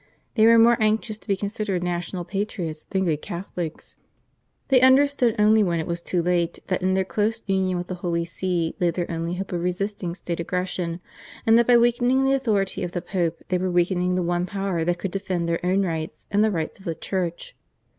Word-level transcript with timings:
They 0.33 0.47
were 0.47 0.57
more 0.57 0.77
anxious 0.81 1.19
to 1.19 1.27
be 1.27 1.37
considered 1.37 1.83
national 1.83 2.25
patriots 2.25 2.85
than 2.85 3.05
good 3.05 3.21
Catholics. 3.21 3.97
They 4.69 4.81
understood 4.81 5.35
only 5.37 5.61
when 5.61 5.79
it 5.79 5.85
was 5.85 6.01
too 6.01 6.23
late 6.23 6.57
that 6.69 6.81
in 6.81 6.95
their 6.95 7.05
close 7.05 7.43
union 7.45 7.77
with 7.77 7.85
the 7.85 7.93
Holy 8.01 8.25
See 8.25 8.73
lay 8.79 8.89
their 8.89 9.11
only 9.11 9.35
hope 9.35 9.51
of 9.53 9.61
resisting 9.61 10.15
state 10.15 10.39
aggression, 10.39 11.01
and 11.45 11.55
that 11.55 11.67
by 11.67 11.77
weakening 11.77 12.23
the 12.25 12.33
authority 12.33 12.81
of 12.81 12.93
the 12.93 13.01
Pope 13.03 13.43
they 13.49 13.59
were 13.59 13.69
weakening 13.69 14.15
the 14.15 14.23
one 14.23 14.47
power 14.47 14.83
that 14.83 14.97
could 14.97 15.11
defend 15.11 15.47
their 15.47 15.63
own 15.63 15.83
rights 15.83 16.25
and 16.31 16.43
the 16.43 16.49
rights 16.49 16.79
of 16.79 16.85
the 16.85 16.95
Church. 16.95 17.55